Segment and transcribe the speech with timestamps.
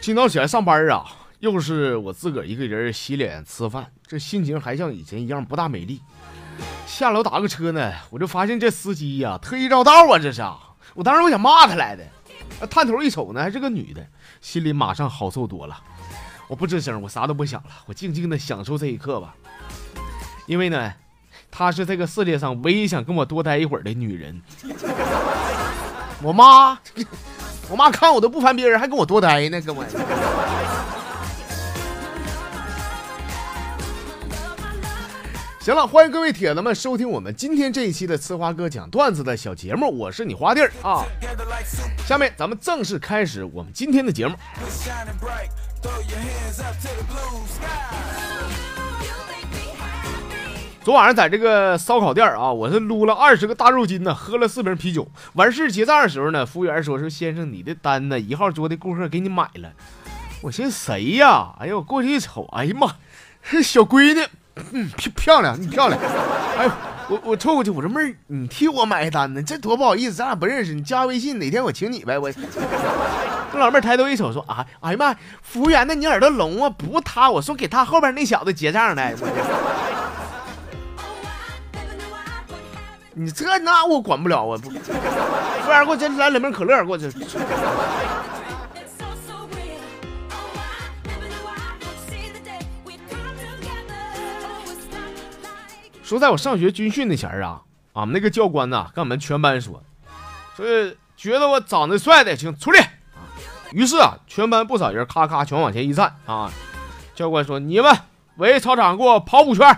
[0.00, 1.04] 今早起来上班啊，
[1.40, 6.00] 又是我自个儿一个人洗脸吃饭，这心情还像以前一样不大美丽。
[6.86, 10.42] 下楼打个车呢，我就发现这司机呀特意绕道啊，这是。
[10.94, 14.04] 我当时我想骂他来的，探头一瞅呢，还是个女的，
[14.40, 15.78] 心里马上好受多了。
[16.48, 19.34] 我不吱声，我啥都不想了，我静静的享受这一刻吧。
[20.46, 20.94] 因为呢，
[21.50, 24.40] 她是这个世界上唯一想跟我多待一会儿的女人。
[26.22, 26.78] 我妈。
[27.70, 29.84] 我妈看我都不烦别人，还跟我多待呢，跟我。
[35.60, 41.04] 行了，欢迎各位铁子们收听我们今天这一期的呲花哥讲段子的小节目，我是你花弟儿啊。
[42.08, 44.34] 下面咱们正式开始我们今天的节目。
[50.82, 55.06] 昨晚上在这个烧烤店啊，我是撸了二十个大肉筋呢，喝了四瓶啤酒。
[55.34, 58.18] 完事结账的时候呢，服务员说：“说先生，你的单呢？
[58.18, 59.70] 一号桌的顾客给你买了。”
[60.42, 61.54] 我寻思谁呀？
[61.60, 62.96] 哎呦，我过去一瞅，哎呀妈，
[63.62, 64.26] 小闺女，
[64.72, 66.00] 嗯，漂漂亮，你漂亮。
[66.56, 66.70] 哎呦，
[67.10, 72.18] 我我凑过去，我说妹儿，你替我买单呢，这多不好意思，咱俩不认识，你加微信，哪天我请你呗。
[72.18, 72.32] 我
[73.52, 75.94] 那老妹儿抬头一瞅，说：“啊，哎呀妈，服务员呢？
[75.94, 76.70] 你耳朵聋啊？
[76.70, 79.12] 不他，我说给他后边那小子结账的。”
[83.14, 84.58] 你这那我管不了啊！
[84.62, 87.10] 不，服务员给我这来两瓶可乐，给我这。
[96.02, 99.82] 说在我上学军训那前儿啊，俺们那个教官呐，跟俺们全班说，
[100.56, 100.66] 说
[101.16, 102.84] 觉得我长得帅的，请出列。
[103.72, 106.50] 于是啊，全班不少人咔咔全往前一站啊。
[107.14, 107.96] 教官说：“你们
[108.38, 109.76] 围操场给我跑五圈。”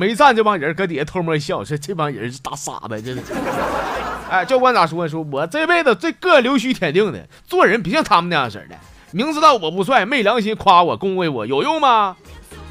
[0.00, 3.20] 没站这帮人搁底下偷摸笑，说这帮人是大傻子，这是。
[4.30, 5.06] 哎，教官咋说？
[5.06, 8.76] 说我这辈子最个留须铁定的，做人别像他们那样式的。
[9.10, 12.16] 明知道我不帅，没良心夸我恭维我，有用吗？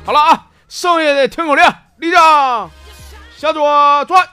[0.06, 1.64] 好了啊，剩下的听口令，
[1.98, 2.20] 立正，
[3.38, 4.26] 向左转，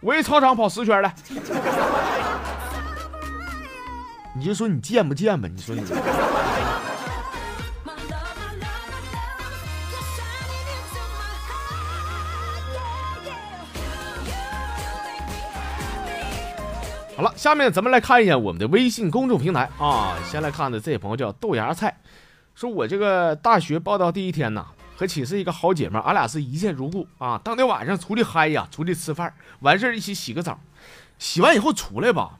[0.00, 1.14] 围操场跑十圈来。
[4.34, 5.46] 你就说你贱不贱吧？
[5.54, 5.82] 你说你。
[17.20, 20.16] 好了，下面咱们来看一眼我们的微信公众平台啊。
[20.26, 21.94] 先来看的这位朋友叫豆芽菜，
[22.54, 24.64] 说我这个大学报到第一天呢，
[24.96, 27.38] 和寝室一个好姐妹，俺俩是一见如故啊。
[27.44, 30.58] 当天晚上出去嗨呀，出去吃饭，完事儿一起洗个澡，
[31.18, 32.30] 洗完以后出来吧，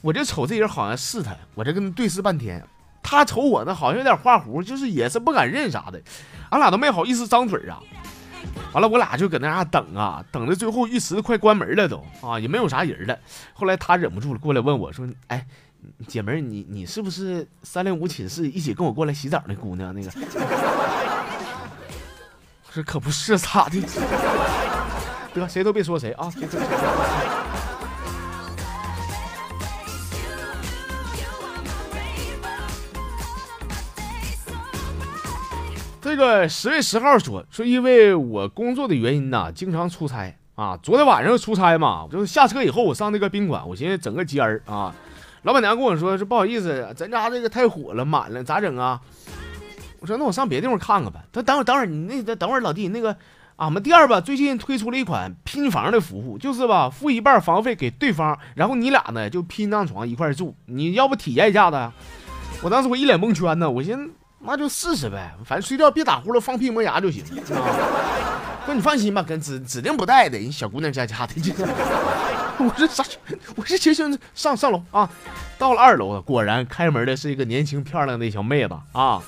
[0.00, 2.64] 我这瞅这人好像是他，我这跟他对视半天，
[3.02, 6.00] 他瞅我呢好像有点画胡，就是也是不敢认啥的，
[6.50, 7.80] 俺俩都没好意思张嘴啊。
[8.72, 13.18] 完了，我俩就搁那啥等啊，等到最后浴池快关门了都啊，也没有啥人了。
[13.52, 15.46] 后来他忍不住了，过来问我说：“哎，
[16.06, 19.94] 姐妹，你你是不是三零五寝室一起跟我过来洗澡那姑娘？
[19.94, 20.10] 那个？”
[22.66, 23.80] 我说：“可不是，咋的？
[25.34, 26.30] 得，谁都别说谁啊。”
[36.04, 40.78] 这个十月十号说说，因为我工作的原因呐，经常出差啊。
[40.82, 44.94] 昨天晚上出差嘛，就是下车以后，我上那个宾馆，我寻思整个间儿啊。
[45.44, 49.00] 老板娘跟我说说不好意思，咱家这个太火了，满了，咋整啊？
[49.98, 51.24] 我说那我上别地方看看吧。
[51.32, 53.16] 他等会儿等会儿，你那等会儿老弟，那个
[53.56, 61.90] 俺们店儿吧最近推出了一款拼房的服务，就是吧付一半房费给对方，然后你俩呢就拼张床一块住，你要不体验一下子？
[62.62, 64.10] 我当时我一脸蒙圈呢，我寻思。
[64.46, 67.24] 那就试试呗，反正睡觉别打呼噜，放屁磨牙就行。
[68.66, 71.34] 哥，你放心吧，跟指指定不带的，人小姑娘家家的。
[72.56, 73.04] 我说啥？
[73.56, 75.08] 我说行行，上上楼啊。
[75.58, 79.20] 到了二楼了，果然开门的是一个年轻漂亮的小妹子啊。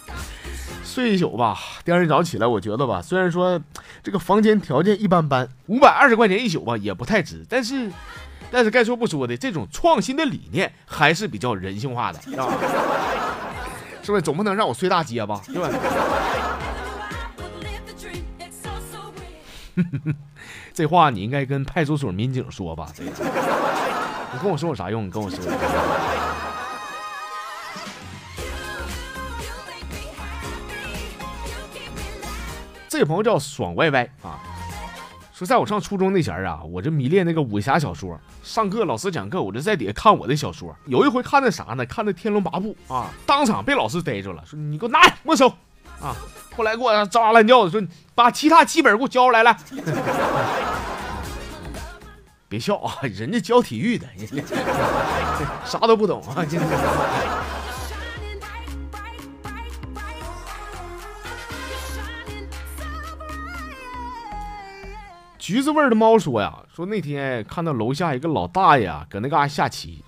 [0.84, 3.60] 睡一宿吧，第二天早起来，我觉得吧，虽然说
[4.02, 7.90] 这个房间条件一般般，五百二十块钱一宿吧，也不太值，但是，
[8.50, 12.48] 但是该说不说的，这种创新的理念还是比较人性化的，啊。
[14.06, 15.42] 是不是总不能让我睡大街吧？
[15.52, 15.68] 对吧？
[20.72, 22.88] 这话你应该跟派出所民警说吧？
[23.02, 25.06] 你跟我说有啥用？
[25.06, 25.38] 你跟我说。
[32.88, 34.55] 这朋友叫爽歪歪啊。
[35.36, 38.18] 说在我上初中那前儿啊，我这迷恋那个武侠小说。
[38.42, 40.74] 上课老师讲课，我就在底下看我的小说。
[40.86, 41.84] 有一回看的啥呢？
[41.84, 45.46] 看的《天龙八部》啊，当场被老师逮住了，说你给我拿来没收
[46.00, 46.16] 啊。
[46.56, 49.54] 后来给我招哇乱叫的，说把其他几本给我交出来来。
[52.48, 54.42] 别笑啊，人家教体育的，人家
[55.66, 56.46] 啥都不懂啊。
[65.46, 70.02] 橘子味的猫说呀，说那天看到楼下一个老大爷搁那嘎下棋，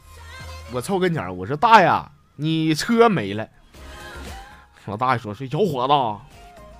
[0.72, 1.88] 我凑跟前我说大爷，
[2.34, 3.46] 你车没了。
[4.86, 5.94] 老大爷说说小伙子，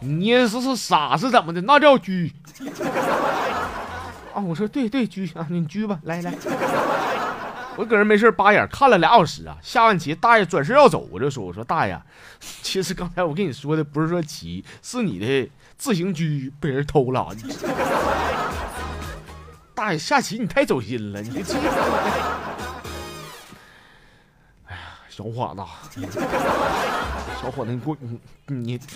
[0.05, 1.60] 你是是傻是怎么的？
[1.60, 2.32] 那叫狙。
[4.34, 6.34] 啊，我说对对狙啊，你狙吧，来来。
[7.76, 11.96] 我搁这没事扒眼看了俩小时啊，下完棋大爷转身要走，我就说我说大爷，
[12.40, 16.25] 其实刚才我跟你说的不是说棋，是你的自行车
[16.58, 17.28] 被人偷了。
[19.78, 21.54] 大爷下棋你太走心了，你这。
[24.66, 26.00] 哎呀，小伙子，
[27.40, 28.76] 小伙子你过你你。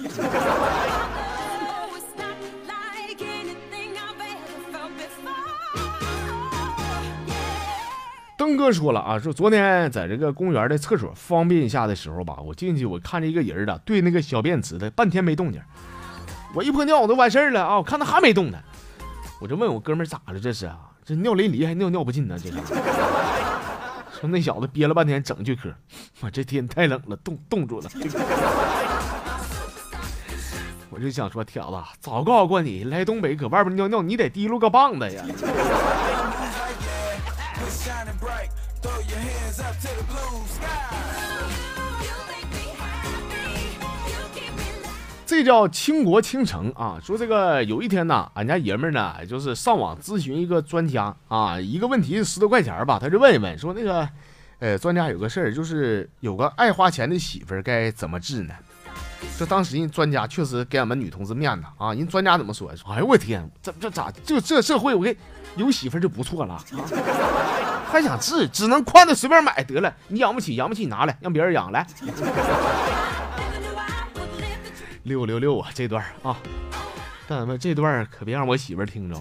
[8.36, 15.62] 登哥说了啊，说昨天在这个公园的厕所方便一下的时候吧，我进去我看着一个人啊，对那个小便池的半天没动静。
[16.52, 18.58] 我一泼尿我都完事儿了啊，我看他还没动呢，
[19.42, 20.78] 我就问我哥们咋了这是啊？
[21.04, 22.38] 这尿淋漓还尿尿不尽呢？
[22.38, 22.56] 这是。
[24.20, 25.74] 说那小子憋了半天整句嗑，
[26.20, 27.90] 我这天太冷了，冻冻住了。
[30.90, 31.68] 我就想说，铁子
[31.98, 35.24] 早告诉过你，来东北搁外边尿尿，你得提溜个棒子呀。
[45.32, 47.00] 这叫倾国倾城啊！
[47.02, 54.06] 说这个有一天呢，俺家爷们呢，就是上网咨询一个专家啊，一个问题十多块钱吧，他就问一问，说那个，
[54.58, 58.52] 呃，专家有个事儿，就是有个爱花钱的媳妇儿该怎么治呢？
[59.38, 62.70] 这当时人专家确实给俺们女同志面子啊，人专家怎么说？
[62.76, 65.16] 说哎呦我天，这这咋就这社会，我给
[65.56, 66.62] 有媳妇儿就不错了啊，
[67.90, 71.86] 还想治，只能宽的随便买得了，你养不起，养不起你拿来让别人养来。
[75.04, 76.36] 六六六啊，这段啊，
[77.26, 79.16] 但咱们这段可别让我媳妇听着。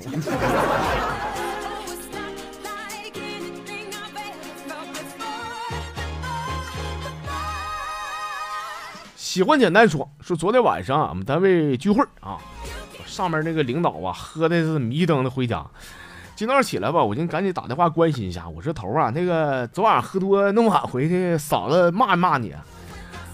[9.15, 12.37] 喜欢简单说说，昨天晚上俺们单位聚会啊，
[13.05, 15.65] 上面那个领导啊，喝的是迷瞪的回家。
[16.35, 18.47] 今早起来吧，我就赶紧打电话关心一下。
[18.47, 22.53] 我说头啊，那个昨晚喝多那么晚回去，嫂子骂没骂你？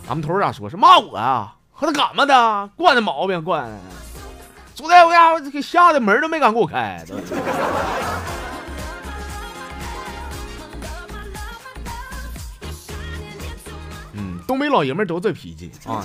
[0.07, 0.69] 俺们头咋说？
[0.69, 1.56] 是骂我啊？
[1.79, 2.69] 和他干嘛的？
[2.75, 3.77] 惯的毛病惯的。
[4.73, 7.05] 昨天我家伙给吓得门都没敢给我开。
[14.13, 16.03] 嗯，东北老爷们都这脾气啊。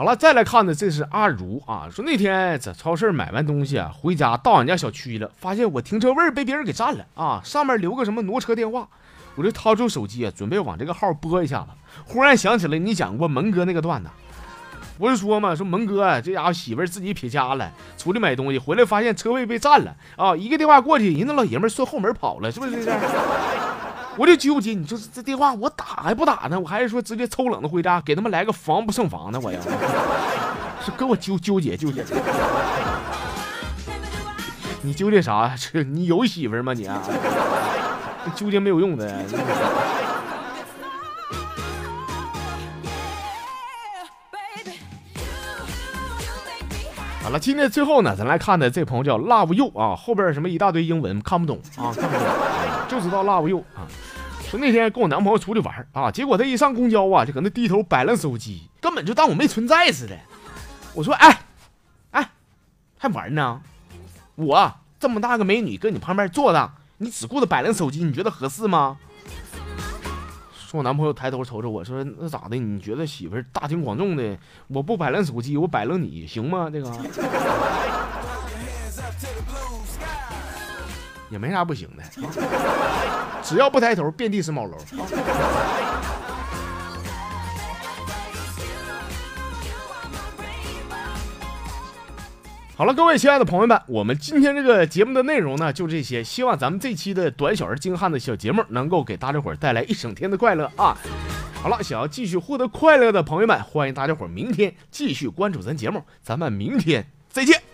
[0.00, 8.88] 好了，再来看的这是阿如啊，说那天在超市买完东西啊，回家到俺家小区了，发现我停车位被别人给占了啊，上面留个什么挪车电话，
[9.34, 11.66] 我就掏出手机啊，准备往这个号拨一下子，
[12.06, 14.08] 忽然想起来你讲过蒙哥那个段子，
[14.98, 22.90] 不是说嘛，说蒙哥这家伙媳妇自己撇家了，出去买东西回来发现车位被占了啊，一个电话过去，人那老爷们儿顺后门跑了，是不是？
[24.16, 26.58] 我就纠结，你说这电话我打还不打呢？
[26.58, 29.40] 我还是说直接抽冷子回家，给他们来个防不胜防呢？
[29.42, 29.58] 我要
[30.84, 32.04] 是跟我纠纠结纠结，
[34.82, 35.54] 你纠结啥？
[35.56, 36.72] 这你有媳妇吗？
[36.74, 37.00] 你啊，
[38.34, 39.24] 纠结没有用的。
[47.22, 52.26] 好了，今天最后呢，咱来看的这朋友叫 Love You 啊，后边什么一大堆英文看不懂啊，看不懂，
[52.90, 53.86] 就知道 Love You 啊。
[54.42, 60.18] 说那天跟我男朋友出去玩啊，结果他一上公交啊，就搁那低头摆弄手机，根本就当我没存在似的。
[60.92, 61.40] 我说，哎，
[62.10, 62.30] 哎，
[62.98, 63.60] 还玩呢？
[64.34, 68.96] 我这么大个美女搁你旁边坐着，你只顾着摆弄手机，你觉得合适吗？
[70.52, 72.56] 说我男朋友抬头瞅瞅我说，那咋的？
[72.56, 76.68] 你觉得媳妇儿大庭广众的，我不摆弄手机，我摆弄你行吗？
[76.68, 76.90] 这个
[81.30, 82.02] 也没啥不行的。
[83.42, 84.76] 只要不抬头，遍地是猫楼。
[92.76, 96.24] 好了，各位亲爱的朋友们，我们今天这个节目的内容呢，就这些。
[96.24, 100.96] 希望咱们这期的短小而精悍的小节目，能够给大家伙带来一整天的快乐啊！
[101.62, 107.69] 好了，想要继续获得快乐的朋友们，欢迎大家伙明天继续关注咱节目，咱们明天再见。